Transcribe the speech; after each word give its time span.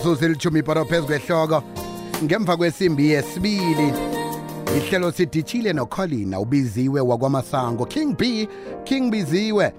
imizuzu 0.00 0.24
elithumi 0.24 0.58
ibhoro 0.58 0.84
phezu 0.84 1.06
kwehloko. 1.06 1.62
Ngemva 2.24 2.56
kwesimbi 2.56 3.10
yesibili 3.10 3.92
ihlelo 4.76 5.12
sidishile 5.12 5.72
nocolina 5.72 6.40
ubiziwe 6.40 7.00
wakwamasango. 7.00 7.86
King 7.86 8.16
b 8.16 8.48
king 8.84 9.10
biziwe. 9.10 9.72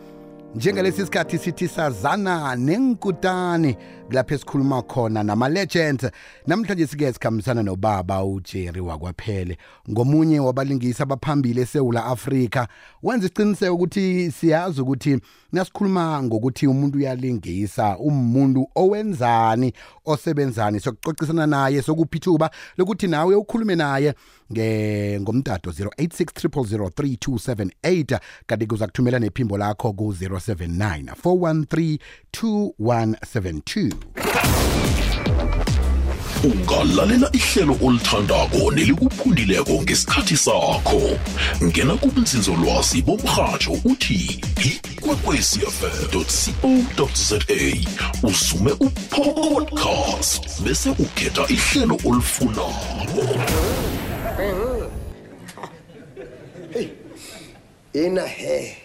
Njengalesi 0.56 1.06
sikhathi 1.06 1.38
sithi 1.38 1.68
sazana 1.68 2.56
nenkutani. 2.56 3.78
Kulapho 4.12 4.36
esikhuluma 4.36 4.82
khona 4.82 5.24
nama-legends. 5.24 6.12
Namhlanje 6.48 6.88
sike 6.88 7.14
sikhambisana 7.14 7.64
nobaba 7.64 8.24
ujerry 8.24 8.82
wakwaphele 8.82 9.58
ngomunye 9.90 10.40
wabalingisi 10.40 11.04
abaphambili 11.04 11.62
esewula 11.62 12.06
afrika. 12.06 12.68
Wenza 13.04 13.26
isiqiniseko 13.26 13.76
ukuthi 13.76 14.32
siyazi 14.32 14.82
ukuthi 14.82 15.20
nasikhuluma 15.52 16.24
ngokuthi 16.24 16.68
umuntu 16.68 16.98
uyalingisa 16.98 17.98
umuntu 17.98 18.68
owenzani 18.76 19.74
osebenzani 20.06 20.80
sokuxoxisana 20.80 21.48
naye 21.48 21.82
sokuphi 21.82 22.18
ithuba 22.18 22.52
lokuthi 22.78 23.08
nawe 23.08 23.36
ukhulume 23.36 23.76
naye 23.76 24.14
ngomtato 25.22 25.70
0863003278 25.70 28.20
kanti 28.48 28.68
kuza 28.68 28.88
kuthumela 28.88 29.20
nephimbo 29.20 29.58
lakho 29.58 29.94
ku-079 29.94 31.14
413 31.24 32.00
2172 32.34 34.01
ungalalela 36.44 37.30
ihlelo 37.34 37.78
olithandako 37.82 38.72
nelikuphundileko 38.72 39.74
ngesikhathi 39.82 40.38
sakho. 40.38 41.02
Ngena 41.64 41.94
kubunzinzolwazi 41.94 43.02
bomrhatsho 43.02 43.72
uthi 43.86 44.42
ikwekwecfm 44.66 46.08
co 46.12 47.10
za 47.14 47.40
usume 48.24 48.72
upodcast 48.72 50.62
bese 50.64 50.90
ukhetha 50.90 51.46
ihlelo 51.50 51.98
olifunako. 52.06 53.24
Ena 57.94 58.22
he 58.22 58.78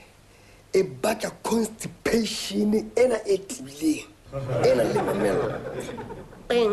e 0.73 0.83
batla 0.83 1.31
constipation 1.43 2.75
ena 2.97 3.19
e 3.27 3.39
tibileng 4.41 4.71
ena 4.71 4.83
le 4.85 5.03
mamelo 5.03 5.45
peng 6.49 6.73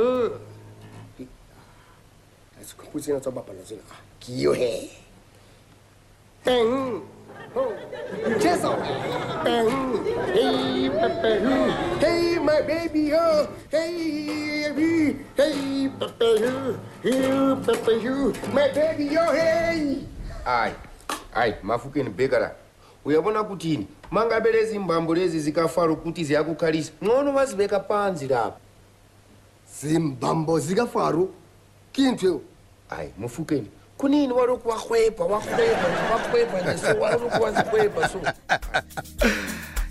sekhumputse 2.64 3.11
ena 3.11 3.20
tsa 3.20 3.31
bapala 3.31 3.61
tsena 3.64 3.83
Ah, 3.92 4.00
ke 4.20 4.31
yo 4.44 4.52
he 4.53 4.89
peng 6.44 7.02
Jessa. 8.42 8.73
Peng. 9.45 9.70
Hey, 10.33 10.89
Pepe. 10.89 11.31
Hey, 12.02 12.39
my 12.42 12.61
baby. 12.66 13.14
Oh, 13.14 13.45
hey, 13.70 13.94
hey, 14.73 15.14
hey, 15.38 15.86
Pepe. 16.00 16.30
Hey, 17.05 17.53
Pepe. 17.61 17.94
My 18.50 18.67
baby. 18.73 19.05
Oh, 19.22 19.30
hey. 19.38 20.02
hayi 20.45 20.73
hayi 21.31 21.53
mafukeni 21.64 22.09
bhekara 22.09 22.55
uyabona 23.05 23.43
kutini 23.43 23.87
mangabe 24.11 24.51
lezi 24.51 24.79
mbambo 24.79 25.15
lezi 25.15 25.39
zikafaro 25.39 25.95
kuti 25.95 26.23
ziyakukhalisa 26.23 26.91
ngcono 27.03 27.31
bazibeka 27.31 27.79
panzi 27.79 28.27
lapha. 28.27 28.57
Zimbambo 29.81 30.59
zikafaro? 30.59 31.29
Kinthu 31.91 32.25
ewo 32.27 32.41
ayi 32.89 33.09
mufukeni 33.17 33.67
kunini 33.97 34.33
waloku 34.33 34.69
wakhwepha 34.69 35.23
wakhwepha 35.23 35.87
wakhwepha 36.13 36.61
nje 36.61 36.77
so 36.77 36.99
waloku 36.99 37.43
wazikhwepha 37.43 38.09
so. 38.09 38.19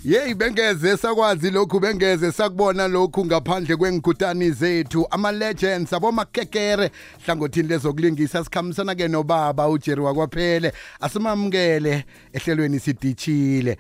Yeyi 0.05 0.35
bengeze 0.35 0.97
sakwazi 0.97 1.51
lokhu 1.51 1.81
bengeze 1.81 2.33
sakubona 2.33 2.89
lokhu 2.89 3.27
ngaphandle 3.27 3.77
kwengikutani 3.77 4.51
zethu. 4.51 5.07
Ama-legends 5.11 5.93
abomakekere 5.93 6.91
hlangothini 7.25 7.69
lezokulingisa 7.69 8.45
sikhambisana-ke 8.45 9.09
nobaba 9.09 9.69
ujeri 9.69 10.01
wakwaphele. 10.01 10.73
Asimamukele 11.01 12.05
ehlelweni 12.33 12.81
sidishile 12.81 13.79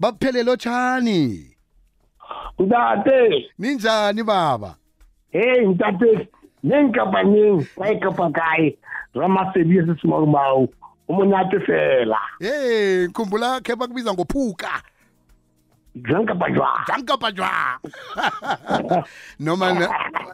bakuphele 0.00 0.42
lotshani? 0.42 1.50
Ntate 2.58 3.50
ninjani 3.58 4.22
baba? 4.22 4.74
Hey 5.30 5.66
ntate 5.66 6.28
nenkapaneng 6.64 7.66
ka 7.76 7.90
e 7.90 7.98
kapa 7.98 8.30
kae 8.30 8.78
ramasebi 9.14 9.86
se 9.86 10.00
semaumau 10.00 10.68
o 11.08 11.12
monate 11.12 11.60
fela 11.66 12.18
hey 12.38 13.08
khumbula 13.08 13.60
khe 13.60 13.76
bakubiza 13.76 14.14
ngophuka. 14.14 14.82
Jwang 15.94 16.26
kapa 16.26 16.50
jwang 16.50 16.84
jankapa 16.88 17.32
jwa 17.32 17.50
noma 19.40 19.88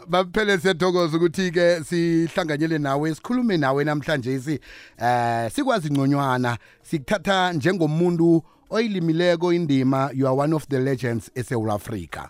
baphele 0.08 0.58
siyathokoza 0.58 1.16
ukuthi-ke 1.16 1.84
sihlanganyele 1.84 2.78
nawe 2.78 3.14
sikhulume 3.14 3.56
nawe 3.56 3.84
namhlanje 3.84 4.38
si 4.38 4.60
eh 4.98 5.50
sikwazi 5.50 5.90
ngconywana 5.92 6.58
sikuthatha 6.82 7.52
njengomuntu 7.52 8.42
oyilimileko 8.70 9.52
indima 9.52 10.10
you 10.14 10.26
are 10.26 10.36
one 10.36 10.54
of 10.54 10.66
the 10.68 10.78
legends 10.78 11.30
eSouth 11.34 11.70
Africa 11.70 12.28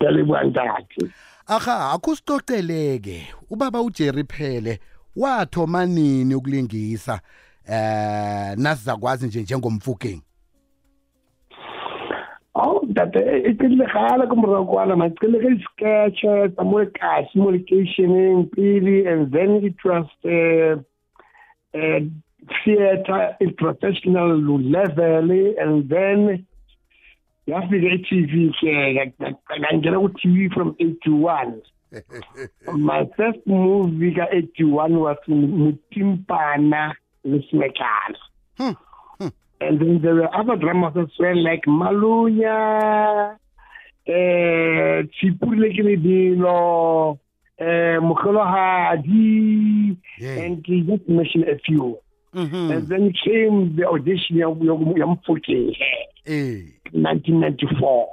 yalebua 0.00 0.44
ntate 0.44 1.10
aha 1.46 1.90
akusicocele-ke 1.92 3.34
ubaba 3.50 3.82
ujerry 3.82 4.24
phele 4.24 4.80
wathoma 5.16 5.86
nini 5.86 6.34
ukulingisa 6.34 7.20
eh 7.68 8.56
nasizakwazi 8.56 9.26
nje 9.26 9.42
njengomfukeng? 9.42 10.20
oh 10.20 10.27
ntate 12.98 13.20
e 13.48 13.54
qedile 13.54 13.86
gala 13.94 14.26
ko 14.26 14.34
morago 14.36 14.66
kwana 14.72 14.96
ma 14.98 15.06
qedile 15.08 15.38
ka 15.42 15.50
di-sketche 15.54 16.32
tsa 16.54 16.62
mo 16.66 16.82
lekase 16.82 17.38
mo 17.38 17.50
locationeng 17.54 18.50
pele 18.50 19.06
and 19.06 19.30
then 19.30 19.62
it 19.62 19.78
was 19.86 20.06
uh, 20.26 20.74
uh, 21.78 22.00
theatre 22.64 23.36
in 23.40 23.54
professional 23.54 24.34
level 24.74 25.30
and 25.62 25.88
then 25.88 26.44
yafika 27.46 27.94
i-tv 27.94 28.50
ke 28.58 28.74
ngangena 29.62 30.02
ku-tv 30.02 30.50
from 30.50 30.74
81 30.82 31.62
my 32.90 33.06
first 33.16 33.38
movie 33.46 34.12
ka-81 34.18 34.90
was 34.98 35.20
mutimpana 35.30 36.98
le 37.24 37.38
smekana 37.46 38.18
Hmm, 38.58 38.74
and 39.60 39.80
then 39.80 40.00
there 40.02 40.14
were 40.14 40.30
other 40.40 40.56
dramas 40.56 40.96
as 40.96 41.08
well 41.18 41.36
like 41.42 41.62
malunya 41.66 43.36
eh 44.06 45.04
tshipule 45.10 45.70
ke 45.74 45.82
lebelo 45.82 47.18
eh 47.58 47.98
mogolohadi 48.00 49.96
Yeah. 50.18 50.38
and 50.44 50.64
to 50.64 50.80
just 50.82 51.06
to 51.06 51.12
mention 51.12 51.44
a 51.48 51.58
few 51.58 51.98
Mhm. 52.34 52.70
and 52.72 52.88
then 52.88 53.12
came 53.24 53.76
the 53.76 53.84
audition 53.86 54.36
ya 54.38 54.48
ya- 54.48 54.98
ya 54.98 55.06
mfokeng 55.06 55.74
eh 56.24 56.62
1994 56.92 58.06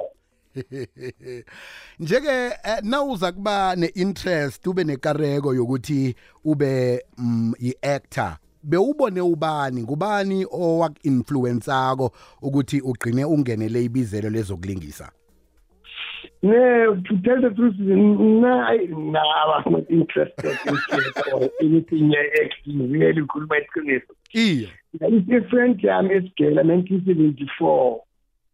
njeke 2.00 2.27
eh, 2.29 2.79
nawuza 2.83 3.31
kuba 3.31 3.75
ne-interest 3.75 4.67
ube 4.67 4.83
nekareko 4.83 5.53
yokuthi 5.53 6.16
ube 6.45 7.03
mm, 7.17 7.53
yi-actor 7.59 8.38
bewubone 8.65 9.21
ubani 9.21 9.83
ngubani 9.83 10.45
owaku-influensako 10.51 12.11
ukuthi 12.41 12.81
ugqine 12.81 13.25
ungenele 13.25 13.83
ibizelo 13.83 14.29
lezokulingisa 14.29 15.11
No, 16.43 16.95
to 17.07 17.17
tell 17.23 17.41
the 17.41 17.49
truth, 17.55 17.75
no, 17.79 18.47
I, 18.61 18.77
no, 18.89 19.19
I 19.19 19.45
was 19.47 19.63
not 19.65 19.89
interested 19.89 20.45
in 20.67 20.77
theatre 20.89 21.33
or 21.33 21.49
anything 21.61 22.11
uh, 22.11 22.43
acting. 22.43 22.91
Really 22.91 23.23
cool, 23.31 23.45
my 23.49 23.61
goodness. 23.73 24.03
iye 24.33 24.69
It's 25.01 25.25
different 25.27 25.81
yami 25.83 26.13
esigela 26.13 26.61
1974 26.63 27.99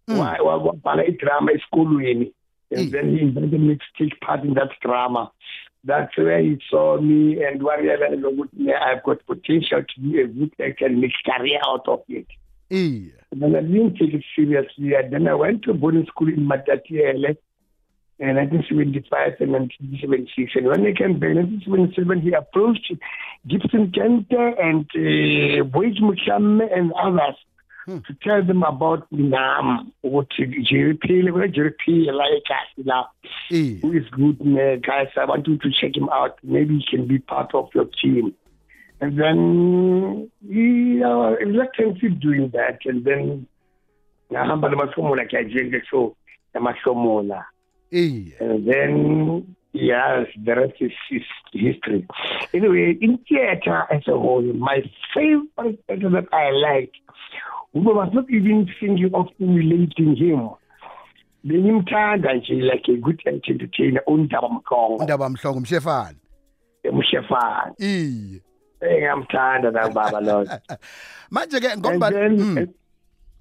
Wa- 0.08 0.38
wa- 0.44 0.58
wabhala 0.58 1.06
idrama 1.06 1.52
esikolweni 1.52 2.34
Mm. 2.74 2.78
and 2.80 2.92
then 2.92 3.10
he 3.18 3.22
invited 3.22 3.62
me 3.62 3.76
to 3.76 3.86
take 4.04 4.18
part 4.22 4.46
in 4.46 4.54
that 4.54 4.70
drama 4.82 5.30
that's 5.84 6.16
where 6.18 6.42
he 6.42 6.60
saw 6.70 7.00
me 7.00 7.44
and 7.44 7.62
warealized 7.64 8.24
ukuthi 8.24 8.50
"Yeah, 8.54 8.80
I've 8.84 9.04
got 9.04 9.26
potential 9.26 9.84
to 9.84 10.02
be 10.02 10.22
a 10.22 10.28
good 10.28 10.54
actor 10.60 10.86
and 10.86 11.02
make 11.02 11.14
career 11.26 11.60
out 11.66 11.88
of 11.88 12.02
it. 12.08 12.28
Iye 12.70 13.12
and 13.32 13.42
then 13.42 13.56
I 13.56 13.62
didn't 13.62 13.96
take 13.96 14.14
it 14.14 14.24
seriously 14.36 14.94
and 14.94 15.12
then 15.12 15.28
I 15.28 15.34
went 15.34 15.64
to 15.64 15.74
boarding 15.74 16.06
school 16.06 16.28
in 16.28 16.48
Matatiele 16.48 17.38
in 18.20 18.36
1975 18.36 19.40
and 19.40 19.52
1976 19.54 20.52
and 20.56 20.68
when 20.68 20.86
I 20.86 20.92
came 20.92 21.18
back 21.20 21.32
in 21.32 21.38
1977 21.38 22.22
he 22.22 22.34
approached 22.34 22.92
Gibson 23.48 23.92
Kente 23.92 24.44
and 24.60 24.86
uh, 24.94 25.64
Boyd 25.64 25.98
and 25.98 26.94
others 26.94 27.38
to 27.88 28.14
tell 28.22 28.44
them 28.44 28.64
about 28.64 29.08
Nam, 29.12 29.92
what 30.02 30.28
Jerry 30.32 30.98
Peel, 31.02 31.34
what 31.34 31.52
Jerry 31.52 31.74
Peel, 31.84 32.16
like 32.16 32.44
us 32.50 32.86
now, 32.86 33.10
who 33.50 33.92
is 33.94 34.08
good, 34.12 34.44
man, 34.44 34.82
guys. 34.82 35.08
I 35.18 35.26
want 35.26 35.48
you 35.48 35.58
to 35.58 35.70
check 35.72 35.96
him 35.96 36.10
out. 36.10 36.38
Maybe 36.44 36.78
he 36.78 36.98
can 36.98 37.08
be 37.08 37.20
part 37.20 37.54
of 37.56 37.70
your 37.74 37.86
team. 38.02 38.36
And 39.00 39.20
then 39.20 40.32
he 40.48 41.04
uh, 41.04 41.32
reluctantly 41.44 42.10
doing 42.10 42.52
that. 42.54 42.80
And 42.86 43.04
then 43.04 43.48
ngahamba 44.32 44.70
namahlomula 44.70 45.26
ke 45.28 45.34
ajenge 45.42 45.82
so 45.90 46.16
namahlomula 46.56 47.44
iye 47.92 48.34
And 48.40 48.68
then, 48.68 49.56
yes, 49.74 50.28
the 50.46 50.56
rest 50.56 50.74
is, 50.80 50.92
is 51.10 51.24
history. 51.52 52.08
Anyway, 52.54 52.98
in 53.02 53.18
theater 53.28 53.88
as 53.92 54.08
a 54.08 54.12
whole, 54.12 54.42
my 54.42 54.84
favorite 55.14 55.84
theater 55.88 56.10
that 56.12 56.28
I 56.32 56.52
like, 56.52 56.94
who 57.74 57.80
was 57.96 58.10
not 58.14 58.30
even 58.30 58.68
thinking 58.80 59.10
of 59.14 59.28
emulating 59.42 60.16
him. 60.16 60.50
bengimthanda 61.44 62.34
nje 62.34 62.54
like 62.54 62.92
a 62.92 62.96
good 62.98 63.22
entertainer 63.26 64.02
undaba 64.08 64.50
mkhongo 64.50 64.96
undaba 64.96 65.30
mhlongo 65.30 65.60
mshefana 65.60 66.16
emshefana 66.84 67.74
iye. 67.78 68.42
Eh, 68.82 68.98
Engamthanda 68.98 69.72
nababa 69.72 70.22
lo 70.22 70.46
manje 71.32 71.60
ke 71.60 71.66
and 71.72 71.82
ngoba 71.82 72.12
then 72.12 72.68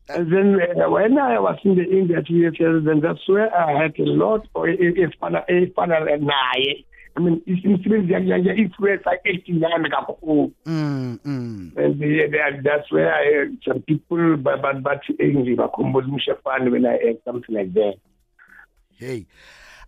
and 0.09 0.33
then 0.33 0.61
uh, 0.83 0.91
when 0.91 1.19
I 1.19 1.38
was 1.38 1.59
in 1.62 1.76
the 1.76 1.85
India 1.85 2.21
theater, 2.23 2.81
then 2.81 3.00
that's 3.00 3.29
where 3.29 3.49
I 3.55 3.81
had 3.83 3.97
a 3.99 4.05
lot 4.05 4.43
of 4.56 4.67
eh, 4.69 5.06
efana 5.06 5.44
efana 5.49 6.00
naye. 6.19 6.85
I 6.85 6.89
mean, 7.21 7.43
imisebenzi 7.47 8.12
yakhe 8.12 8.29
yakhe 8.29 8.55
influence 8.59 9.03
acting 9.07 9.61
yami 9.61 9.91
kakhulu. 9.91 10.53
mm, 10.67 11.19
mm. 11.25 11.73
And 11.77 11.99
the, 12.01 12.29
that, 12.31 12.62
that's 12.62 12.93
where 12.93 13.12
I, 13.12 13.47
some 13.65 13.81
people 13.83 14.37
but 14.37 14.62
but 14.62 14.83
but 14.83 15.01
English 15.19 15.57
bakhumbula 15.59 16.07
umshefana 16.07 16.71
when 16.71 16.87
I 16.87 16.95
act 17.11 17.25
something 17.25 17.55
like 17.55 17.73
that. 17.75 17.95
hey 18.99 19.27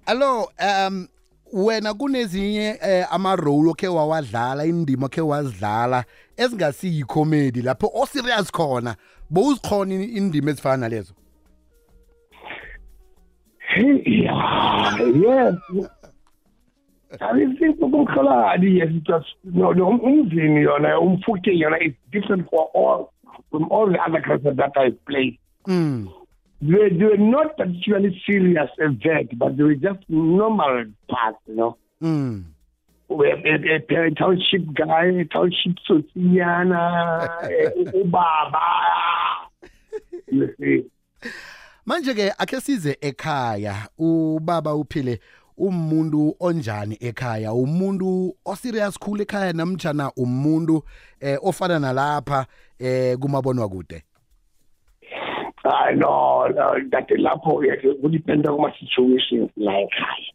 allo 0.07 0.49
um 0.59 1.09
wena 1.53 1.95
kunezinye 1.95 2.79
eh, 2.83 3.07
ama 3.11 3.37
role 3.37 3.71
okhe 3.71 3.89
wawadlala 3.89 4.65
indima 4.67 5.07
okhe 5.07 5.21
wazidlala 5.21 6.05
ezingasiyi 6.37 7.05
comedy 7.05 7.63
lapho 7.63 7.91
o 7.95 8.07
serious 8.07 8.51
khona 8.53 8.97
bowuzikhona 9.31 9.95
i- 9.95 10.05
indima 10.17 10.51
ezifana 10.51 10.77
nalezo 10.77 11.15
Hey, 13.75 14.03
yeah, 14.05 14.99
yes. 15.15 15.55
I 17.21 17.33
mean, 17.35 17.57
think 17.59 17.79
umkhaladi 17.81 18.79
yes, 18.79 18.89
it 18.91 19.09
was 19.09 19.25
no, 19.45 19.73
no, 19.73 19.99
umzini 19.99 20.65
yona, 20.65 20.99
umfuke 20.99 21.53
yona 21.53 21.77
is 21.87 21.93
different 22.11 22.49
for 22.51 22.71
all 22.75 23.13
from 23.51 23.71
all 23.71 23.87
the 23.91 23.99
other 24.01 24.21
characters 24.21 24.57
that 24.57 24.73
I 24.77 24.91
played. 25.07 25.39
mm. 25.67 26.13
They, 26.63 26.91
they 26.97 27.05
were 27.05 27.17
not 27.17 27.57
particularly 27.57 28.23
serious 28.25 28.71
event, 28.79 29.37
but 29.37 29.57
they 29.57 29.65
were 29.65 29.75
just 29.75 29.99
normal 30.09 30.85
parts, 31.11 31.39
you 31.49 31.57
know. 31.57 31.77
Mm. 32.01 32.45
We 33.09 33.29
have 33.31 33.41
a, 33.45 33.95
a, 33.95 34.07
a 34.07 34.11
township 34.13 34.73
guy, 34.73 35.07
a 35.07 35.25
township 35.25 35.77
sosiana, 35.91 37.29
ubaba. 37.93 38.63
You 40.31 40.55
see. 40.59 40.85
manje 41.87 42.15
ke 42.15 42.31
akhe 42.39 42.61
size 42.61 42.97
ekhaya 43.01 43.89
ubaba 43.99 44.75
uphile 44.75 45.19
umuntu 45.59 46.37
onjani 46.41 46.97
ekhaya 47.01 47.53
umuntu 47.53 48.35
oserious 48.45 48.99
khulu 48.99 49.23
ekhaya 49.23 49.53
namjana 49.53 50.13
umuntu 50.17 50.83
eh 51.21 51.39
ofana 51.43 51.79
nalapha 51.79 52.47
eh 52.79 53.17
kumabonwa 53.19 53.69
kude 53.69 54.03
I 55.65 55.93
know 55.93 56.47
uh, 56.49 56.75
that 56.91 57.09
lapho 57.09 57.63
kudependa 58.03 58.51
kuma 58.51 58.73
situations 58.81 59.51
la 59.57 59.73
ekhaya. 59.73 60.33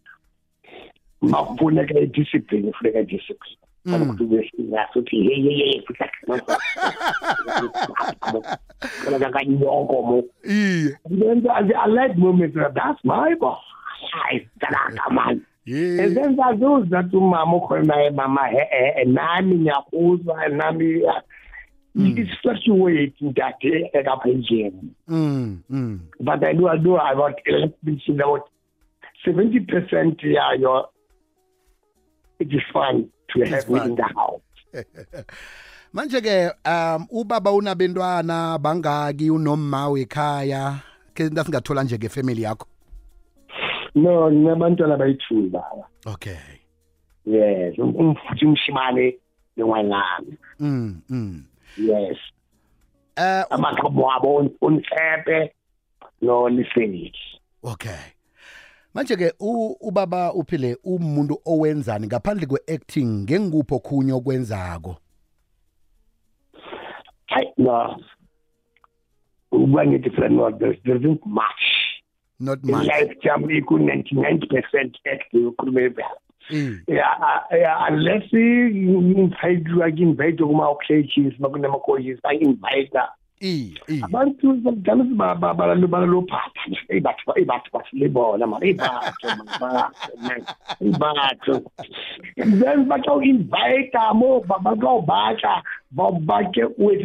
Mafuneka 1.22 2.00
i-discipline, 2.00 2.72
funeka 2.74 3.00
i-discipline. 3.00 3.58
Ukuthi 3.86 4.26
besingazi 4.26 5.00
ukuthi 5.00 5.24
hey 5.24 5.42
hey 5.42 5.58
hey 5.58 5.82
funeka 9.04 9.30
kanyoko 9.34 10.02
mo. 10.08 10.24
iye 10.44 10.98
Then 11.10 11.48
I, 11.50 11.72
I 11.74 11.88
like 11.88 12.18
moments 12.18 12.56
that 12.56 12.74
that's 12.74 13.04
my 13.04 13.36
boss. 13.36 13.64
Hayi, 14.14 14.48
talaka 14.60 15.12
man. 15.14 15.46
yeah 15.66 16.04
And 16.04 16.16
then 16.18 16.36
there 16.36 16.46
are 16.46 16.56
those 16.58 16.90
that 16.90 17.12
umama 17.12 17.58
ukhona 17.60 17.84
naye 17.86 18.10
mama 18.16 18.42
eh 18.52 19.02
eh 19.02 19.06
nami 19.08 19.56
ngiyakuzwa 19.56 20.48
nami 20.50 21.04
uh, 21.04 21.22
it's 21.96 22.30
fluctuating 22.42 23.34
that 23.36 23.60
ekapha 23.94 24.30
endlini. 24.30 24.94
mm 25.10 25.58
mm 25.70 26.00
but 26.22 26.44
I 26.44 26.54
do 26.54 26.68
I 26.68 26.78
do 26.78 26.96
about 26.96 27.36
electricity 27.46 28.14
about 28.14 28.50
seventy 29.26 29.60
percent 29.60 30.20
yayo 30.22 30.86
it 32.40 32.54
is 32.54 32.62
fun 32.72 33.10
to 33.34 33.44
have 33.46 33.68
me 33.70 33.80
fun. 33.80 33.90
in 33.90 33.96
the 33.96 34.04
house. 34.04 34.42
manje 35.94 36.22
ke 36.22 36.52
um 36.66 37.08
ubaba 37.12 37.52
unabentwana 37.52 38.60
bangaki 38.60 39.32
unomma 39.32 39.90
wekhaya 39.90 40.76
ke 41.16 41.30
nasingathola 41.30 41.84
nje 41.84 41.98
ke 41.98 42.10
family 42.10 42.42
yakho 42.44 42.68
No, 43.98 44.30
nginabantwana 44.32 44.98
bayi-two 44.98 45.50
baba. 45.50 45.88
okay 46.06 46.38
Yes, 47.26 47.78
um- 47.80 47.96
umfuthi 47.96 48.46
umshimane 48.46 49.18
nengwanami. 49.58 50.38
mm 50.60 51.02
mm 51.10 51.44
Yes. 51.78 52.18
Eh 53.16 53.44
Amaqhamu 53.50 54.04
wabo 54.04 54.50
uNhlepe 54.62 55.52
no 56.22 56.50
Liseli. 56.50 57.12
okay 57.64 58.14
manje 58.94 59.16
ke 59.16 59.34
u- 59.40 59.76
ubaba 59.82 60.34
uphile 60.34 60.78
umuntu 60.84 61.38
owenzani 61.46 62.08
ngaphandle 62.08 62.46
kwe-acting 62.48 63.24
ngengikupho 63.26 63.80
khunye 63.80 64.14
okwenzako 64.14 64.98
Hayi 67.28 67.48
no. 67.58 67.98
Uba 69.52 69.86
ngithi 69.86 70.10
friend 70.16 70.40
there's 70.60 70.78
there 70.84 70.98
isn't 70.98 71.26
much. 71.26 71.64
Not 72.40 72.60
In 72.64 72.72
much. 72.72 72.88
life 72.88 73.14
jam 73.24 73.50
iku 73.50 73.78
99% 73.78 74.96
acting 75.12 75.46
ukhuluma 75.52 75.82
ibala. 75.90 76.18
Mm, 76.52 76.80
Yeah, 76.88 77.12
uh, 77.20 77.42
yeah, 77.52 77.88
unless 77.92 78.24
invite 78.32 79.68
like 79.76 80.00
invite 80.00 80.38
kuma 80.38 80.72
occasions 80.72 81.34
makuna 81.40 81.68
colleges 81.86 82.20
I 82.24 82.36
invite 82.40 82.94
iye 83.42 83.74
iye 83.88 84.02
abantu 84.04 84.56
sometimes 84.64 85.14
ba 85.18 85.36
ba 85.36 85.54
ba 85.54 85.76
lo 85.76 85.88
ba 85.88 86.00
lo 86.06 86.22
phatha 86.26 86.74
eh 86.90 87.00
batho 87.00 87.34
eh 87.38 87.46
batho 87.46 87.70
ba 87.74 87.84
le 87.94 88.08
bona 88.10 88.48
mara 88.48 88.66
eh 88.66 88.74
batho 88.74 89.28
man 89.38 90.42
eh 90.82 90.90
batho 90.98 91.62
then 92.38 92.88
ba 92.90 92.98
tlo 93.04 93.22
invite 93.22 93.94
mo 94.16 94.40
ba 94.48 94.58
ba 94.58 94.74
tlo 95.96 96.20
batla 96.20 96.24
ba 96.26 96.42
ba 96.44 96.70
with 96.78 97.02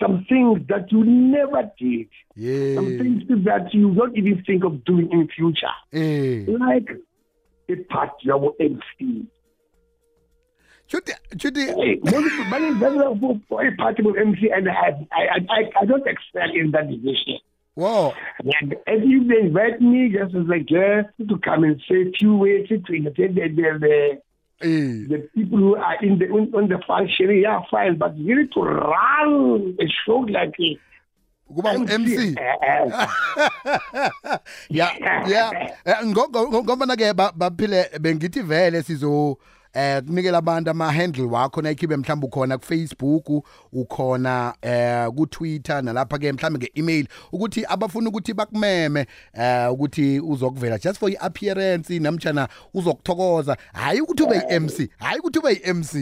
some 0.00 0.26
things 0.28 0.66
that 0.68 0.90
you 0.90 1.04
never 1.04 1.70
did. 1.78 2.08
Some 2.74 2.98
things 2.98 3.22
that 3.44 3.72
you 3.72 3.94
don't 3.94 4.16
even 4.16 4.42
think 4.44 4.64
of 4.64 4.84
doing 4.84 5.10
in 5.12 5.28
future. 5.28 5.66
Eh. 5.92 6.44
Like 6.48 6.90
a 7.68 7.76
part 7.84 8.10
your 8.22 8.54
MC 8.60 9.26
chuti 10.88 11.12
chuti 11.36 11.66
Hey, 11.66 11.98
money 12.50 12.66
is 12.66 12.76
very 12.78 12.98
a 12.98 13.76
party 13.76 14.02
with 14.02 14.16
MC, 14.16 14.50
and 14.50 14.68
I, 14.68 15.06
I, 15.12 15.38
I, 15.48 15.70
I 15.80 15.84
don't 15.84 16.06
excel 16.06 16.50
in 16.54 16.70
that 16.72 16.88
division. 16.90 17.38
wow. 17.76 18.14
And 18.60 18.74
if 18.86 19.28
they 19.28 19.46
invite 19.46 19.80
me 19.80 20.10
just 20.10 20.34
as 20.34 20.48
a 20.48 20.58
guest 20.58 21.08
to 21.28 21.38
come 21.38 21.64
and 21.64 21.80
say 21.88 22.02
a 22.02 22.12
few 22.18 22.36
words 22.36 22.68
to 22.68 22.74
entertain 22.74 23.34
the, 23.34 23.48
the, 23.48 23.78
the, 23.80 24.20
eh. 24.64 25.04
The 25.12 25.18
people 25.36 25.58
who 25.60 25.76
are 25.76 26.00
in 26.02 26.16
the 26.18 26.26
on, 26.32 26.48
on 26.56 26.68
the 26.72 26.80
function, 26.88 27.28
yeah, 27.36 27.60
fine. 27.70 27.98
But 28.00 28.16
you 28.16 28.34
need 28.34 28.50
to 28.56 28.62
run 28.64 29.76
a 29.78 29.86
show 30.04 30.24
like 30.24 30.56
a 30.58 30.80
kuba 31.44 31.76
ngu-mc 31.76 32.34
ya 34.72 34.88
ya. 35.28 35.44
Eh, 35.86 36.00
ngo- 36.08 36.28
ngo- 36.32 36.64
ngoba 36.64 36.96
ke 36.96 37.12
baphile 37.14 37.90
bengithi 38.00 38.40
vele 38.42 38.82
sizo 38.82 39.36
eh 39.74 40.02
kunikela 40.02 40.38
abantu 40.38 40.70
ama 40.70 40.92
handle 40.92 41.24
wakho 41.24 41.62
nayikhiphe 41.62 41.96
mhlawumbe 41.96 42.26
ukhona 42.26 42.58
ku 42.58 42.64
Facebook 42.64 43.44
ukhona 43.72 44.54
eh 44.62 45.08
ku 45.16 45.26
Twitter 45.26 45.82
nalapha 45.82 46.18
ke 46.18 46.32
mhlawumbe 46.32 46.58
nge-email 46.58 47.06
ukuthi 47.32 47.64
abafuna 47.68 48.08
ukuthi 48.08 48.34
bakumeme 48.34 49.06
eh 49.34 49.72
ukuthi 49.72 50.20
uzokuvela 50.20 50.78
just 50.78 50.98
for 51.00 51.10
i-appearance 51.10 51.98
namtjana 51.98 52.48
uzokuthokoza 52.74 53.56
hayi 53.72 54.00
ukuthi 54.00 54.22
ube 54.22 54.36
yi-MC 54.36 54.90
hayi 54.98 55.18
ukuthi 55.18 55.38
ube 55.38 55.50
yi-MC 55.52 55.94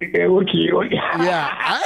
eh, 0.00 0.32
okay, 0.32 0.72
okay. 0.72 0.98
yeah 1.24 1.80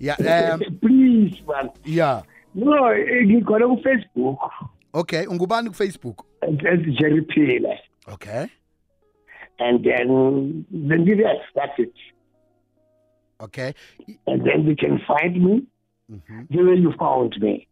yeah 0.00 0.54
um 0.54 0.60
Please, 0.80 1.42
man. 1.46 1.70
yeah 1.84 2.22
No, 2.54 2.92
eh, 2.92 3.26
ngikhona 3.26 3.66
ku 3.68 3.76
Facebook. 3.82 4.38
okay 4.94 5.26
ungubani 5.26 5.68
ku 5.68 5.74
Facebook 5.74 6.24
That's 6.40 6.82
Jerry 6.98 7.22
Pile. 7.22 7.78
okay 8.12 8.46
And 9.60 9.84
then, 9.84 10.64
then 10.70 11.04
yes, 11.06 11.36
that's 11.54 11.78
it. 11.78 11.92
okay. 13.40 13.74
And 14.26 14.44
then 14.46 14.66
you 14.66 14.76
can 14.76 15.00
find 15.06 15.42
me. 15.44 15.62
The 16.50 16.62
way 16.62 16.74
you 16.76 16.92
found 16.98 17.36
me. 17.40 17.66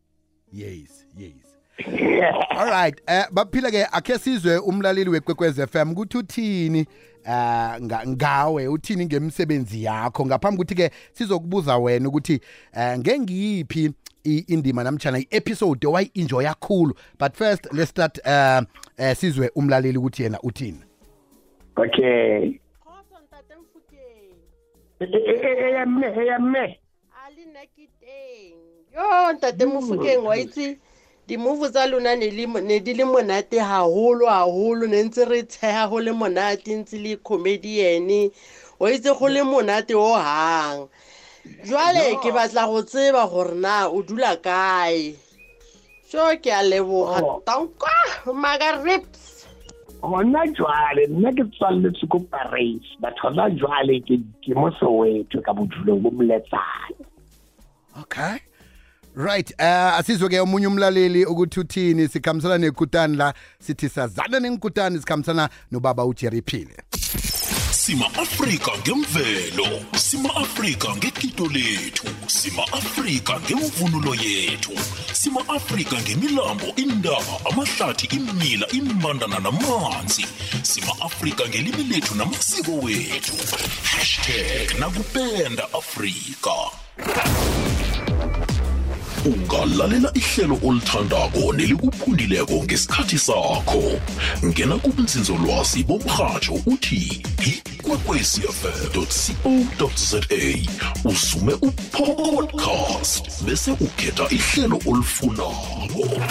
yes 0.52 1.04
yes. 1.16 1.32
All 2.56 2.66
right 2.70 3.00
eh 3.08 3.24
baphila 3.32 3.70
ke 3.70 3.84
akhe 3.92 4.18
sizwe 4.18 4.58
umlaleli 4.58 5.10
wekwekwez 5.10 5.60
FM 5.66 5.90
ukuthi 5.92 6.18
uthini 6.18 6.78
eh 7.24 7.80
nga- 7.82 8.06
ngawe 8.06 8.68
uthini 8.68 9.06
ngemsebenzi 9.06 9.84
yakho? 9.84 10.26
Ngaphambi 10.26 10.56
ukuthi 10.62 10.74
ke 10.74 10.90
sizokubuza 11.12 11.78
wena 11.78 12.08
ukuthi 12.08 12.40
eh 12.72 12.98
ngengiyiphi 12.98 13.90
i- 14.24 14.44
indima 14.48 14.84
namtjana 14.84 15.18
i-episode 15.18 15.86
owayi-enjoy 15.86 16.44
kakhulu 16.44 16.94
but 17.18 17.34
first 17.34 17.72
let's 17.72 17.90
start 17.90 18.18
uh, 18.26 18.62
uh, 18.98 19.12
sizwe 19.12 19.50
umlaleli 19.54 19.98
ukuthi 19.98 20.22
yena 20.22 20.40
uthini. 20.42 20.80
Okay. 21.76 22.60
Khoso 22.82 23.16
ntate 23.24 23.54
Mfokeng. 23.60 24.34
eyamme 25.00 26.06
eyamme 26.06 26.78
A 27.12 27.30
le 27.30 27.44
nna 27.46 27.60
ke 27.74 27.88
teng. 28.00 28.56
Yo 28.94 29.32
ntate 29.32 29.64
Mofokeng 29.66 30.24
wa 30.24 30.36
itse 30.38 30.78
di-move 31.26 31.70
tsa 31.70 31.86
lona 31.86 32.14
ne 32.16 32.30
le- 32.30 32.60
ne 32.62 32.78
di 32.80 32.94
le 32.94 33.04
monate 33.04 33.58
haholo 33.58 34.26
haholo 34.26 34.86
ne 34.86 35.02
ntse 35.02 35.24
re 35.28 35.42
tsheha 35.42 35.88
go 35.90 35.98
le 36.00 36.12
monate 36.12 36.70
ntse 36.74 36.96
le 36.98 37.16
comedian. 37.16 38.30
Wa 38.78 38.90
itse 38.90 39.10
go 39.18 39.26
le 39.28 39.42
monate 39.42 39.94
o 39.94 40.14
hang. 40.14 40.88
Jwale 41.64 42.16
ke 42.22 42.30
batla 42.32 42.66
go 42.66 42.82
tseba 42.82 43.26
gore 43.28 43.54
na 43.54 43.88
o 43.88 44.02
dula 44.02 44.36
kae. 44.36 45.16
So 46.08 46.36
ke 46.38 46.46
a 46.50 46.62
leboga. 46.62 47.20
Oh. 47.22 47.42
tanka 47.44 48.32
maga 48.32 48.80
rips 48.82 49.35
gona 50.02 50.46
jwale 50.46 51.06
nna 51.06 51.32
ke 51.32 51.44
tswaletswe 51.44 52.08
ko 52.08 52.20
paris. 52.30 52.82
But 53.00 53.14
gona 53.22 53.50
jwale 53.50 54.00
ke 54.06 54.20
ke 54.44 54.54
mo 54.54 54.70
soweto 54.80 55.42
ka 55.44 55.52
bodulong 55.52 56.02
bo 56.02 56.10
moletsane. 56.10 56.96
Okay. 58.00 58.38
Right 59.16 59.52
uh 59.58 59.96
asizwe 59.96 60.28
ke 60.28 60.40
omunye 60.40 60.66
umlaleli 60.66 61.24
ukuthi 61.24 61.60
uthini 61.60 62.08
sikhambisana 62.08 62.58
nekutani 62.58 63.16
la 63.16 63.34
sithi 63.58 63.88
sazana 63.88 64.40
nenkutani 64.40 64.98
sikhambisana 64.98 65.48
nobaba 65.72 66.04
ujerry 66.04 66.42
phile. 66.42 66.76
Sima 67.86 68.06
afrika 68.14 68.70
ngemvelo. 68.78 69.68
Sima 69.96 70.30
afrika 70.36 70.88
ngekito 70.96 71.46
lethu. 71.46 72.06
Sima 72.26 72.62
afrika 72.72 73.40
ngemvunulo 73.40 74.14
yethu. 74.14 74.72
Sima 75.12 75.40
afrika 75.48 75.96
ngemilambo 76.02 76.66
indaba 76.76 77.34
amahlathi 77.50 78.06
imila 78.16 78.66
imbandana 78.72 79.38
namanzi. 79.38 80.26
Sima 80.62 80.92
afrika 81.00 81.48
ngelimi 81.48 81.84
lethu 81.84 82.14
namasiko 82.14 82.72
wethu. 82.72 83.36
Hashtag 83.82 84.78
nakupenda 84.80 85.64
afrika. 85.72 86.54
Ungalalela 89.26 90.10
ihlelo 90.14 90.58
olithandako 90.62 91.52
nelikuphundileko 91.52 92.54
ngesikhathi 92.64 93.18
sakho. 93.18 93.82
Ngena 94.44 94.78
kubunzinzolwazi 94.78 95.84
bomrhatsho 95.84 96.54
uthi 96.66 97.22
ikwekwecfm 97.46 99.06
co 99.78 99.90
za 99.96 100.20
usume 101.04 101.52
upodcast 101.54 103.42
bese 103.44 103.70
ukhetha 103.70 104.28
ihlelo 104.30 104.78
olifunako. 104.86 106.22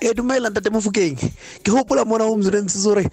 E 0.00 0.14
dumela 0.14 0.50
ntate 0.50 0.70
mofokeng. 0.70 1.16
Ke 1.62 1.70
gopola 1.70 2.04
mona 2.04 2.24
o 2.24 2.36
mzureng 2.36 2.68
se 2.68 2.78
sore 2.78 3.10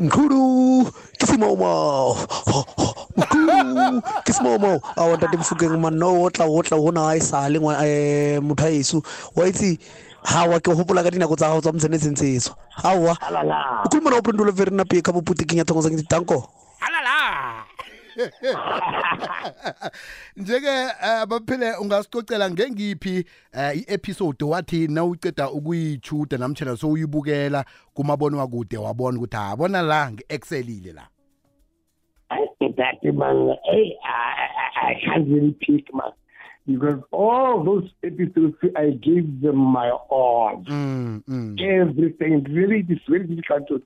nkhudu 0.00 0.92
ke 1.18 1.26
semaomao 1.26 2.16
nkhudu 2.16 2.95
ke 4.24 4.32
semaomao 4.32 4.80
ao 4.96 5.16
ntate 5.16 5.36
mofokeng 5.36 5.78
manna 5.80 6.06
o 6.06 6.30
tla 6.30 6.44
o 6.46 6.62
tla 6.62 6.76
gona 6.78 7.08
a 7.10 7.16
e 7.16 7.20
sale 7.20 7.58
ngwa- 7.58 7.84
eh, 7.86 8.40
motho 8.42 8.66
a 8.66 8.70
eso 8.70 9.02
wa 9.36 9.48
itse 9.48 9.78
hawa 10.24 10.60
ke 10.60 10.74
gopola 10.74 11.02
ka 11.02 11.10
dinako 11.10 11.36
tsa 11.36 11.48
gago 11.48 11.60
tsa 11.60 11.72
motsenetseng 11.72 12.14
tseso 12.16 12.54
hawa 12.82 13.16
alala. 13.20 13.82
O 13.84 13.88
khuluma 13.88 14.10
na 14.10 14.16
oprendulo 14.18 14.52
fere 14.52 14.70
na 14.70 14.84
pie 14.84 15.02
ka 15.02 15.12
boputekeng 15.12 15.58
ya 15.58 15.64
thongo 15.64 15.82
sa 15.82 15.90
tanko? 16.08 16.48
Njeke 20.36 20.84
uh, 20.84 21.24
baphile 21.28 21.74
ungasicocela 21.76 22.50
ngengiphi 22.50 23.24
uh, 23.54 23.76
i-episode 23.76 24.44
wathi 24.44 24.88
nawuceda 24.88 25.50
ukuyichuda 25.50 26.38
namtshana 26.38 26.76
sowuyibukela 26.76 27.64
kumabonwakude 27.94 28.76
wabona 28.76 29.18
ukuthi 29.18 29.36
abona 29.36 29.82
la 29.82 30.10
ngi-excelile 30.10 30.92
la. 30.92 31.08
That 32.76 33.02
man 33.02 33.56
hey 33.64 33.96
I, 34.04 34.46
I, 34.82 34.88
I 34.88 35.00
can't 35.04 35.28
really 35.28 35.56
pick 35.60 35.92
man. 35.94 36.12
Because 36.66 37.00
all 37.12 37.62
those 37.62 37.88
episodes 38.02 38.56
I 38.76 38.90
gave 38.90 39.40
them 39.40 39.56
my 39.56 39.90
all. 39.90 40.64
Mm, 40.68 41.24
mm. 41.24 41.80
everything 41.80 42.44
really 42.50 42.84
it's 42.88 43.02
very 43.08 43.26
difficult 43.26 43.68
to 43.68 43.82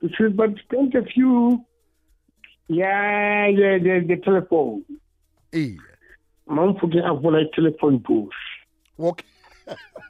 to 0.00 0.14
choose 0.16 0.32
but 0.34 0.50
spent 0.64 0.94
a 0.94 1.02
few 1.02 1.64
yeah 2.68 3.46
yeah 3.48 3.78
the, 3.78 4.04
the 4.06 4.16
telephone. 4.24 4.84
Iye 5.52 5.78
man 6.50 6.76
forget 6.80 7.04
avola 7.04 7.44
telephone 7.54 7.98
bush 7.98 8.34
okay 8.98 9.24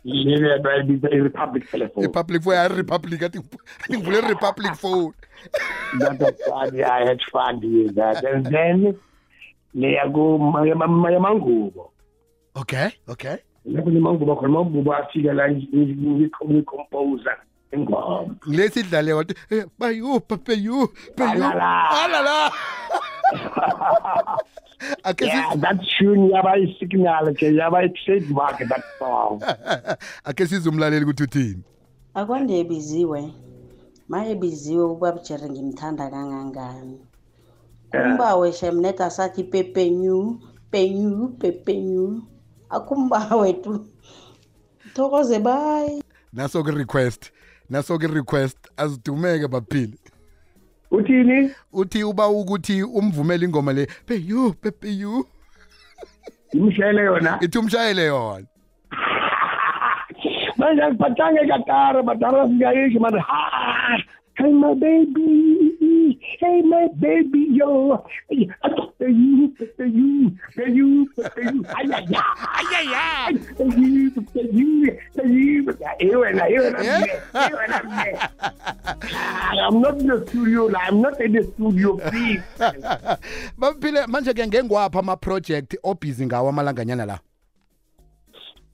yeah 0.05 0.59
the 0.62 1.09
republic 1.23 1.71
telephone 1.71 2.05
republic 2.05 2.43
for 2.43 2.69
republic 2.69 3.23
athi 3.23 3.38
athi 3.38 3.49
ngivule 3.90 4.21
republic 4.21 4.75
phone 4.75 5.12
that 5.99 6.21
was 6.21 6.35
fun 6.49 6.75
yeah 6.76 6.93
I 6.93 7.07
had 7.07 7.21
fun 7.33 7.61
with 7.61 7.95
that. 7.95 8.25
And 8.25 8.47
then 8.47 8.99
leya 9.75 10.12
go 10.12 10.38
mangubo. 10.38 11.90
Okay 12.57 12.90
okay 13.09 13.38
lapho 13.67 13.90
lemangubo 13.90 14.37
khona 14.37 14.49
mangubo 14.49 14.95
afika 14.95 15.33
la 15.33 15.49
ngicomposer 15.49 17.37
ingoma. 17.73 18.37
Ngilesi 18.49 18.81
idlale 18.81 19.12
wathi 19.12 19.35
eh, 19.50 19.64
bayu 19.79 20.21
papeyu 20.21 20.88
payu 21.17 21.45
Alala. 21.45 21.90
alala. 21.90 22.52
ake 25.05 25.25
yeah 25.27 25.53
siz- 25.53 25.61
that 25.61 25.79
tune 25.99 26.31
yaba 26.31 26.57
isignal 26.59 27.35
ke 27.35 27.53
yaba 27.53 27.89
trademark 28.05 28.59
that 28.69 28.85
song. 28.99 29.43
Ake 30.29 30.47
sizumlaleli 30.47 31.05
ukuthi 31.05 31.23
uthini? 31.23 31.63
Akwande 32.15 32.59
ebiziwe. 32.59 33.33
Ma 34.09 34.27
ebiziwe 34.27 34.85
ubabujere 34.85 35.51
ngimthanda 35.51 36.11
kangangani. 36.11 36.99
Kumbawe 37.91 38.53
shemnet 38.53 39.01
asathi 39.01 39.45
pepenyu 39.45 40.41
penyu 40.71 41.29
pepenyu. 41.39 42.23
Akumbawe 42.71 43.53
tu. 43.53 43.87
Thokoze 44.95 45.39
bayi 45.39 46.03
naso 46.33 46.63
ke 46.63 46.71
request 46.71 47.31
naso 47.71 47.99
ke 47.99 48.07
request 48.07 48.59
azidumeke 48.77 49.49
baphile. 49.49 49.99
Uthini 50.90 51.50
uthi 51.73 52.04
uba 52.04 52.28
ukuthi 52.28 52.82
umvumele 52.82 53.44
ingoma 53.47 53.73
le 53.73 53.87
peyu 54.06 54.52
pepeyu 54.52 55.26
imshayele 56.52 57.02
yona 57.02 57.38
ithi 57.40 57.59
umshayele 57.59 58.04
yona 58.04 58.47
manje 60.56 60.82
angiphathanga 60.82 61.40
ekatara 61.42 62.02
batara 62.02 62.49
singayishi 62.49 62.99
manje 62.99 63.18
ha 63.18 63.99
hey 64.35 64.52
my 64.52 64.75
baby 64.75 65.50
hey 66.40 66.62
my 66.64 66.88
baby 66.97 67.52
yo. 67.52 68.00
Hey, 68.28 68.49
you 69.00 69.52
you 69.76 70.32
you 70.56 71.06
you. 71.37 71.59
Ayaya 71.76 72.25
ayaya 72.56 73.06
you 73.61 74.09
you 74.56 74.92
you. 75.28 76.16
Wena 76.16 76.44
wena 76.49 76.80
wena 77.52 78.30
I'm 79.61 79.80
not 79.80 80.00
in 80.00 80.06
the 80.09 80.25
studio 80.28 80.73
I'm 80.75 81.00
not 81.00 81.20
in 81.20 81.32
the 81.32 81.44
studio 81.44 82.00
please. 82.09 82.42
Baphile 83.61 84.06
manje 84.09 84.32
ke 84.35 84.47
ngengwapha 84.47 84.99
ama-project 84.99 85.76
obhizi 85.82 86.26
ngawo 86.26 86.49
amalanganyana 86.49 87.06
la? 87.06 87.18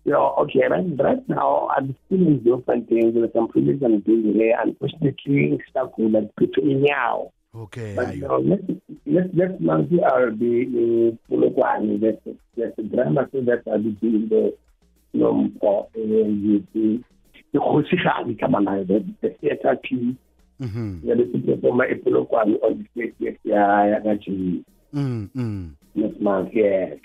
Yeah, 0.04 0.22
okay, 0.38 0.62
right, 0.70 0.86
right 1.02 1.28
now 1.28 1.68
I'm 1.76 1.96
still 2.06 2.22
in 2.22 2.38
different 2.44 2.88
things 2.88 3.14
with 3.16 3.32
some 3.34 3.48
projects 3.48 3.82
I'm 3.82 3.98
doing 4.06 4.34
here. 4.34 4.56
Unfortunately, 4.62 5.58
stuck 5.68 5.98
with 5.98 6.12
that 6.12 6.30
people 6.36 6.62
in 6.62 6.82
now. 6.82 7.32
Okay 7.56 7.94
But 7.96 8.06
ayo 8.08 8.30
uh, 8.30 8.38
next, 8.40 8.70
next, 9.06 9.34
next 9.34 9.60
month 9.60 9.92
I'll 10.04 10.30
be 10.30 10.62
in 10.62 11.18
Polokwane. 11.30 12.00
That's, 12.00 12.36
that's 12.56 12.78
a 12.78 12.82
drama 12.82 13.28
so 13.32 13.40
that 13.42 13.62
I'll 13.70 13.78
be 13.82 13.90
doing 14.00 14.28
the, 14.28 14.52
you 15.12 15.20
know, 15.20 15.48
for 15.60 15.84
uh, 15.86 15.88
the, 15.94 16.62
the, 16.74 17.02
the 17.52 17.58
Kgosigadi 17.58 18.36
Kabanayo, 18.38 18.86
the, 18.86 19.04
the 19.22 19.30
theater 19.40 19.76
team. 19.88 20.18
Mhm. 20.60 21.00
Yeah, 21.04 21.14
the 21.16 21.24
people 21.24 21.56
from 21.60 21.76
my 21.76 21.86
Polokwane 22.04 22.62
on 22.62 22.86
the 22.94 23.02
20th, 23.02 23.38
yeah, 23.44 23.86
yeah, 23.86 24.00
actually, 24.12 24.64
Mm, 24.94 25.28
mm. 25.36 25.70
next 25.94 26.20
month, 26.20 26.50
yes. 26.54 26.98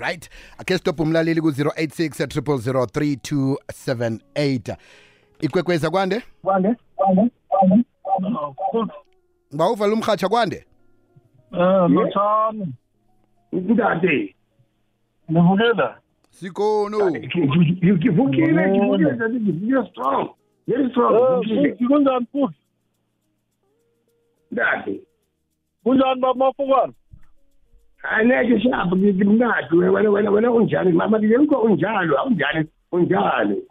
right 0.00 0.28
ake 0.60 0.78
stop 0.78 1.00
umlaleli 1.00 1.40
ku-086 1.40 2.26
3278 2.26 4.76
ikwekweza 5.40 5.90
kwande 5.90 6.22
ba 6.44 6.60
uvala 9.72 9.92
umrhatsha 9.94 10.28
kwande 10.28 10.64
Eh, 11.52 11.90
lotshani. 11.90 12.66
Ngikudade. 13.54 14.34
Nivukela. 15.28 15.98
sikono 16.30 17.10
Ngivukile, 17.10 17.92
ngivukile, 17.92 18.68
ngivukile 18.68 19.86
strong. 19.90 20.28
Very 20.68 20.90
strong. 20.90 21.14
Eh, 21.14 21.20
ngivukile. 21.38 21.70
futhi 21.72 21.86
kunjani 21.86 22.26
futhi? 22.32 22.56
Dade. 24.52 25.00
Kunjani 25.84 26.20
baba 26.20 26.34
mafukana? 26.34 26.92
aneke 28.02 28.60
shapha 28.60 28.96
ngimnadi 28.96 29.76
wena 29.76 30.10
wena 30.10 30.30
wena 30.30 30.50
unjani 30.50 30.92
mama 30.92 31.18
ngikho 31.20 31.56
unjalo 31.62 32.18
awunjani 32.18 32.66
unjani 32.92 33.62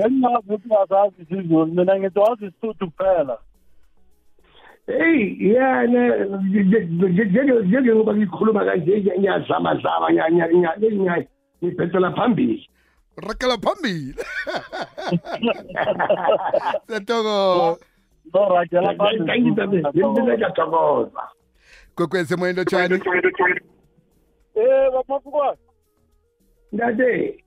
ngengazi 0.00 0.52
ukungazazi 0.54 1.22
isizulu 1.22 1.66
mina 1.66 1.98
ngizazi 1.98 2.46
isisuthu 2.46 2.90
kuphela 2.90 3.38
iya 4.88 5.86
njengoba 7.80 8.14
ngikhuluma 8.14 8.64
kanje 8.64 9.00
ngiyazamazama 9.00 10.10
ngiphetela 11.64 12.10
phambili 12.12 12.68
rakela 13.16 13.58
phambili 13.58 14.14
setokoza 16.86 17.78
kwekwezi 21.94 22.34
emoyeni 22.34 22.58
lotshani 22.58 23.00
Eh 24.54 24.90
bamafukwana 24.92 25.56
ndade 26.72 27.44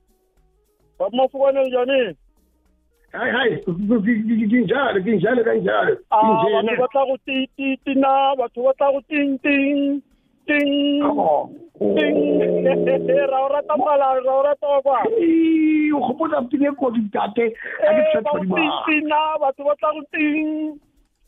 bamafukwana 0.98 1.64
njani 1.64 2.16
hayi 3.12 3.32
hayi 3.32 3.56
kinjalo 4.48 5.00
kinjalo 5.00 5.44
kanjalo. 5.44 5.96
Ah 6.10 6.22
batho 6.22 6.46
kinjena 6.46 6.78
ba 6.78 6.88
tla 6.88 7.04
go 7.06 7.16
ti 7.26 7.48
ti 7.56 7.76
ti 7.84 7.94
na 7.94 8.34
batho 8.36 8.62
ba 8.62 8.72
tla 8.78 8.92
go 8.92 9.00
ting 9.08 9.38
ting. 9.38 10.02
Ting. 10.46 11.02
Ting 11.78 12.18
ra 13.32 13.38
o 13.44 13.48
rata 13.48 13.76
mala 13.76 14.20
ra 14.20 14.32
o 14.32 14.42
rata 14.42 14.80
kwa? 14.82 15.04
Ee, 15.20 15.92
o 15.92 16.00
gopotsa 16.00 16.42
pine 16.50 16.70
kodi 16.76 17.00
tate. 17.12 17.52
A 17.84 17.92
ke 17.92 18.00
Eh 18.00 18.00
ba 18.00 18.02
tshepa 18.10 18.30
go 18.32 18.44
di 18.44 18.54
ting 18.54 18.72
ting 18.86 19.08
na 19.08 19.38
batho 19.40 19.64
ba 19.64 19.74
tla 19.80 19.92
go 19.92 20.02
ting. 20.12 20.80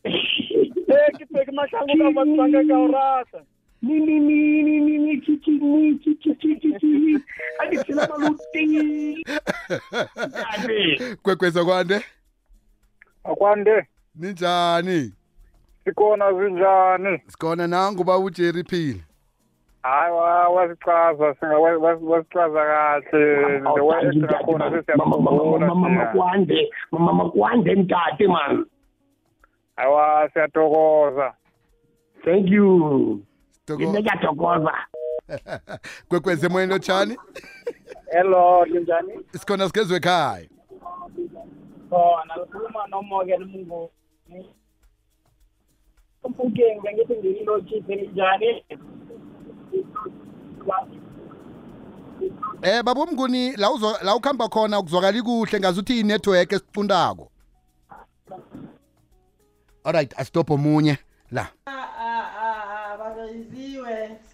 Eh 0.91 1.11
ke 1.19 1.25
pe 1.33 1.45
ke 1.47 1.53
mahlango 1.55 1.93
ka 1.97 2.09
batho 2.17 2.35
ba 2.37 2.47
ka 2.53 2.61
ka 2.69 2.77
o 2.77 2.87
rata. 2.93 3.41
Ni 3.83 3.97
ni 4.01 4.19
ni 4.21 4.63
ni 4.63 4.81
ni 4.81 4.99
ni 4.99 5.21
chi 5.25 5.37
chi 5.45 5.53
ni 5.57 5.97
chi 6.05 6.13
chi 6.21 6.35
chi 6.41 6.53
chi 6.61 6.71
chi 6.81 7.17
a 7.61 7.69
ke 7.71 7.77
tshela 7.85 8.05
maluti 8.09 8.65
kwekwezi 11.23 11.64
kwande? 11.64 12.05
Akwande. 13.25 13.87
Ninjani? 14.14 15.12
Sikona 15.85 16.33
zinjani 16.33 17.21
sikhona 17.26 17.67
nangu 17.67 18.05
baba 18.05 18.19
ujerry 18.19 18.64
phile 18.64 19.00
hayi 19.83 20.12
wasichaza 20.55 21.35
wasichaza 22.00 22.64
kahle. 22.64 23.59
Lewakhona 23.59 25.75
mama 25.75 26.07
kwande 26.07 26.71
mama 26.90 27.31
kwande 27.31 27.75
ntate 27.75 28.26
man. 28.29 28.67
Hayiwa 29.76 30.31
siyatokoza 30.33 31.35
thank 32.25 32.50
you. 32.50 33.21
Sitoko- 33.67 33.93
ke 33.93 34.02
kwekwezi 36.09 36.47
emoyeni 36.47 36.73
lotshani 36.73 37.17
hello 38.11 38.65
linjani? 38.65 39.13
Sikhona 39.33 39.67
sikezwe 39.67 39.97
ekhaya. 39.97 40.49
Khona 41.91 42.37
likhuluma 42.37 42.87
nomoken 42.87 43.45
mungu 43.45 43.91
umfukeng 46.25 46.81
bengithi 46.83 47.15
ngiyilotshise 47.17 47.95
linjani? 47.95 48.65
Eh 52.63 52.83
baba 52.83 53.01
umnguni 53.03 53.57
la 53.57 53.71
uzo 53.71 53.97
la 54.03 54.17
ukhamba 54.17 54.49
khona 54.49 54.83
kuzwakali 54.83 55.23
kuhle 55.23 55.61
ngazuthi 55.61 56.01
i-network 56.01 56.53
esifundako 56.53 57.31
alright 59.85 60.15
asitop 60.19 60.51
omunye. 60.51 60.99
La. 61.31 61.47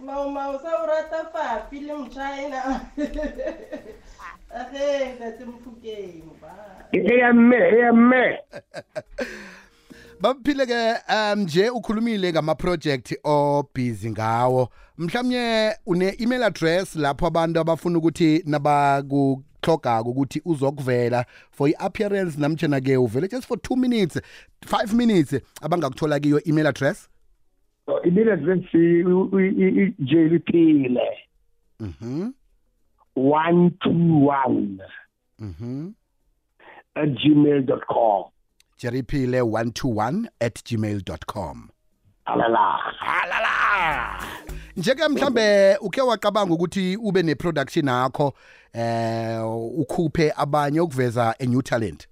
Bakayiziwe 0.06 0.24
simauma 0.24 0.50
usawurata 0.50 1.24
fafi 1.32 1.80
le 1.80 1.94
mchina 1.94 2.80
ahe 4.54 5.14
ngasemfukeni 5.14 6.22
eyamme 6.92 7.56
eyamme 7.56 8.38
baphile 10.20 10.66
ke 10.66 10.94
um 11.08 11.40
nje 11.40 11.70
ukhulumile 11.70 12.32
ngama-project 12.32 13.18
obhizi 13.24 14.10
ngawo. 14.10 14.68
Mhlawumnye 14.98 15.76
une-email 15.86 16.42
address 16.42 16.96
lapho 16.96 17.26
abantu 17.26 17.60
abafuna 17.60 17.98
ukuthi 17.98 18.42
nabakuhlogako 18.46 20.10
ukuthi 20.10 20.42
uzokuvela 20.44 21.26
for 21.50 21.68
i-appearance 21.68 22.40
namtshana-ke 22.40 22.96
uvele 22.96 23.28
just 23.28 23.46
for 23.46 23.62
two 23.62 23.76
minutes 23.76 24.20
five 24.66 24.94
minutes 24.94 25.34
abangakuthola 25.62 26.20
kiyo 26.20 26.40
email 26.46 26.66
address? 26.66 27.08
Email 28.04 28.30
address 28.32 28.74
ijeli 29.98 30.38
phile 30.38 31.08
mhm. 31.80 32.30
121 33.16 34.78
mhm. 35.38 35.92
Gmail.com 36.94 38.24
jeriphile 38.78 39.40
121 39.40 40.28
at 40.40 40.62
gmail 40.64 41.00
com. 41.26 41.68
Alala. 42.26 42.78
Alala. 43.00 44.20
Njeke 44.76 45.08
mhlambe 45.08 45.76
uke 45.80 46.00
wacabanga 46.00 46.54
ukuthi 46.54 46.96
ube 46.96 47.22
ne-production 47.22 47.88
yakho 47.88 48.32
eh 48.72 49.40
ukhuphe 49.78 50.32
abanye 50.36 50.80
ukuveza 50.80 51.34
a 51.38 51.46
new 51.46 51.62
talent. 51.62 52.08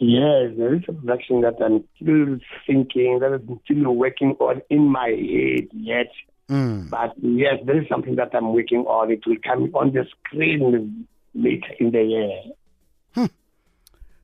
Yes, 0.00 0.52
there 0.56 0.74
is 0.74 0.82
a 0.88 0.92
production 0.92 1.40
that 1.40 1.56
I'm 1.60 1.84
still 1.96 2.38
thinking, 2.66 3.18
that 3.18 3.32
I'm 3.32 3.60
still 3.64 3.90
working 3.92 4.36
on 4.38 4.62
in 4.70 4.88
my 4.88 5.08
head 5.08 5.68
yet. 5.72 6.12
mm. 6.48 6.88
But 6.88 7.14
yes, 7.20 7.56
there 7.66 7.82
is 7.82 7.88
something 7.88 8.14
that 8.16 8.32
I'm 8.32 8.54
working 8.54 8.84
on. 8.86 9.10
It 9.10 9.26
will 9.26 9.38
come 9.42 9.70
on 9.74 9.92
the 9.92 10.06
screen 10.26 11.06
later 11.34 11.72
in 11.80 11.90
the 11.90 12.02
year. 12.02 12.42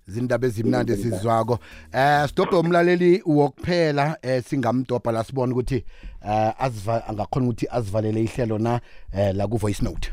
zindaba 0.07 0.47
ezimnandi 0.47 0.93
esizwako 0.93 1.59
eh 1.93 2.29
stop 2.29 2.53
umlaleli 2.53 3.23
wokuphela 3.27 4.19
eh 4.23 4.43
singamdobha 4.43 5.13
la 5.13 5.25
sibona 5.25 5.53
ukuthi 5.53 5.85
eh 6.29 6.53
aziva 6.59 7.09
angakhona 7.09 7.47
ukuthi 7.47 7.67
azivalele 7.71 8.23
ihlelo 8.23 8.59
na 8.59 8.81
eh 9.13 9.35
la 9.35 9.47
ku 9.47 9.57
voice 9.57 9.85
note 9.85 10.13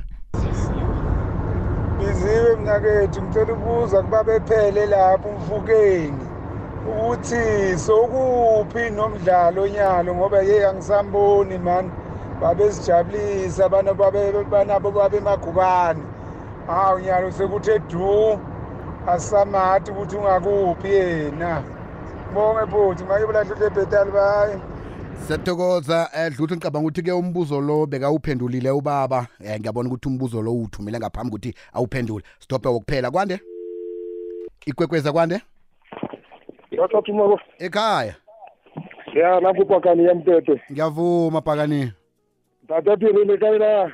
biziwe 2.42 2.56
mnakethu 2.56 3.22
ngicela 3.22 3.54
ukubuza 3.54 4.02
kubabephele 4.02 4.86
lapho 4.86 5.30
umfukeni 5.30 6.26
ukuthi 6.90 7.78
sokuphi 7.78 8.90
nomdlalo 8.90 9.68
nyalo 9.68 10.16
ngoba 10.16 10.42
ye 10.42 10.68
angisamboni 10.68 11.58
man 11.58 11.92
babesijabulisa 12.42 13.70
bana 13.70 13.94
babe 13.94 14.44
banabo 14.52 14.92
babe 14.92 15.20
magubane. 15.20 16.04
Hawu 16.68 17.00
nyalo 17.00 17.32
sekuthe 17.32 17.80
du 17.80 18.40
asamathi 19.08 19.92
ukuthi 19.92 20.16
ungakuphi 20.16 20.88
yena. 20.90 21.64
Bonge 22.34 22.66
bhuti 22.66 23.04
manje 23.04 23.26
bulahle 23.26 23.56
lebhetali 23.56 24.12
baye 24.12 24.56
siyathokoza 25.22 26.10
eh 26.14 26.32
dlutho 26.32 26.56
ngicabanga 26.56 26.88
ukuthi 26.88 27.02
ke 27.04 27.12
umbuzo 27.12 27.62
lo 27.62 27.86
bekawuphendulile 27.86 28.72
ubaba. 28.72 29.28
Eh 29.44 29.60
ngiyabona 29.60 29.90
ukuthi 29.90 30.08
umbuzo 30.08 30.42
lo 30.42 30.54
uthumele 30.54 31.00
ngaphambi 31.00 31.30
ukuthi 31.30 31.54
awuphendule. 31.74 32.26
Stop 32.40 32.66
wokuphela 32.66 33.12
kwande? 33.12 33.40
Ikwekweza 34.66 35.12
kwande? 35.12 35.42
Wathatha 36.78 37.12
umako 37.12 37.40
ekhaya. 37.60 38.16
Ya 39.16 39.40
lapho 39.40 39.66
pakani 39.66 40.06
ya 40.06 40.16
mpete 40.16 40.62
ngiyavuma 40.72 41.42
pakani 41.42 41.92
tata 42.68 42.98
pirile 42.98 43.38
kae 43.38 43.58
na 43.58 43.92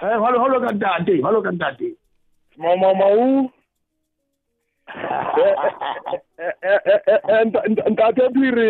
Hey, 0.00 0.16
holo 0.18 0.38
holo 0.38 0.60
kantate, 0.60 1.22
holo 1.22 1.42
kantate. 1.42 1.94
mama 2.56 2.94
mau 2.94 3.50
ntate 7.90 8.30
piri 8.34 8.68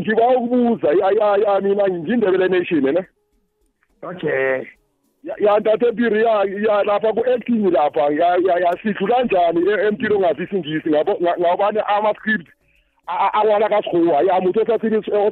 ngiba 0.00 0.28
ukubuza 0.28 0.88
ya 0.88 1.10
ya 1.10 1.36
ya 1.36 1.60
mina 1.60 1.88
ngindebele 1.88 2.48
nation 2.48 2.84
ne 2.94 3.06
Okay. 4.02 4.62
ya 5.40 5.58
ntate 5.60 5.92
piri 5.92 6.22
ya 6.24 6.44
ya 6.44 6.84
lapha 6.84 7.12
ku 7.12 7.24
acting 7.34 7.70
lapha 7.70 8.00
ya 8.00 8.36
ya 8.36 8.58
ya 8.58 8.72
sithu 8.82 9.06
kanjani 9.06 9.60
empilo 9.70 10.16
ongazi 10.16 10.42
isingisi 10.42 10.88
ngabo 10.90 11.18
ngabani 11.40 11.80
ama 11.86 12.14
script 12.14 12.48
awala 13.32 13.68
ka 13.68 13.82
sekgowa 13.82 14.22
ya 14.22 14.40
motho 14.40 14.60
o 14.60 14.66
sa 14.66 14.74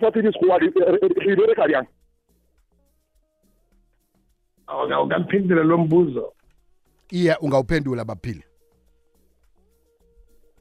o 0.07 0.11
tsebe 0.11 0.33
sekgowa 0.33 0.59
re 0.59 1.37
bereka 1.37 1.67
bjang 1.69 1.87
Okay, 4.69 4.97
ukamphendula 4.97 5.63
lo 5.63 5.79
mbuzo. 5.79 6.33
iye 7.11 7.37
ungawuphendula 7.41 8.05
baphile 8.05 8.43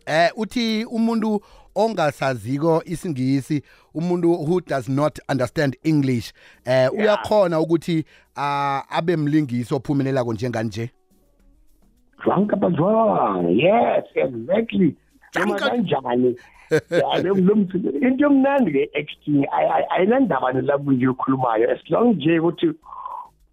eh 0.06 0.30
uthi 0.38 0.86
umuntu 0.86 1.41
ongasaziko 1.76 2.82
isingisi 2.86 3.62
umuntu 3.94 4.32
who 4.34 4.62
does 4.62 4.89
not 4.89 5.20
understand 5.32 5.78
english 5.84 6.34
eh 6.65 6.89
uyakhona 6.94 7.60
ukuthi 7.60 8.06
ah, 8.36 8.82
abe 8.89 9.15
mlingisi 9.18 9.74
ophumelelako 9.76 10.34
njenganje 10.34 10.89
Jwang 12.26 12.46
kapa 12.48 12.70
jwang. 12.70 13.50
Yes, 13.52 14.06
exactly. 14.15 14.96
Noma 15.36 15.60
Jwang 15.60 15.60
ka- 15.60 15.70
kanjani. 15.70 16.36
Ya, 16.91 17.22
lo- 17.24 17.36
lo 17.36 17.56
msebenzi- 17.56 18.08
into 18.08 18.24
yomnandi-ke 18.24 18.89
acting 19.00 19.46
ay- 19.52 19.70
ay- 19.74 19.86
ayinandaba 19.89 20.54
nelakunje 20.54 21.08
okhulumayo 21.08 21.72
as 21.72 21.80
long 21.89 22.15
nje 22.15 22.39
ukuthi 22.39 22.72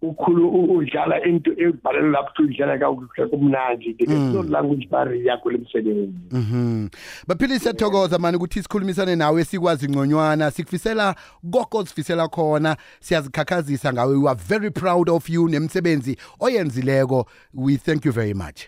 ukhulu 0.07 0.49
u- 0.49 0.77
udlala 0.77 1.25
into 1.25 1.51
ebhalelo 1.51 2.11
lapho 2.11 2.29
ukuthi 2.43 2.43
udlala 2.43 2.77
kakuhle 2.77 3.27
kumnandi 3.29 3.93
there's 3.93 4.33
no 4.33 4.41
language 4.43 4.87
barrier 4.91 5.39
kule 5.41 5.57
msebenzi. 5.57 6.13
Mhm. 6.31 6.89
Baphili 7.27 7.59
siyathokoza 7.59 8.19
mani 8.19 8.37
ukuthi 8.37 8.61
sikhulumisane 8.63 9.15
nawe 9.15 9.43
sikwazi 9.43 9.89
ngconywana 9.89 10.51
sikufisela 10.51 11.15
konke 11.51 11.85
sifisela 11.89 12.27
khona 12.27 12.77
siyazikhakhazisa 12.99 13.93
ngawe. 13.93 14.17
We 14.17 14.29
are 14.29 14.39
very 14.49 14.69
proud 14.71 15.09
of 15.09 15.29
you 15.29 15.47
nemsebenzi 15.49 16.17
oyenzileko. 16.39 17.25
We 17.53 17.77
thank 17.77 18.05
you 18.05 18.11
very 18.11 18.33
much. 18.33 18.67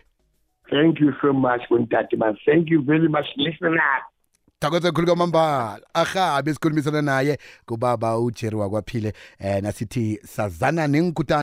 thank 0.69 0.99
you 0.99 1.13
so 1.21 1.33
much 1.33 1.61
wentate 1.69 2.17
man. 2.17 2.35
Thank 2.45 2.69
you 2.71 2.81
very 2.81 3.07
much. 3.07 3.25
Listener 3.37 3.71
thokoze 4.59 4.91
khulu 4.91 5.07
kwamambala. 5.07 5.81
Ahabe 5.93 6.53
sikhulumisana 6.53 7.01
naye 7.01 7.37
kubaba 7.65 8.17
ujeri 8.19 8.55
wakwaphile 8.55 9.13
um 9.39 9.61
nasithi 9.61 10.19
sazana 10.27 10.87
nengikhutana 10.87 11.33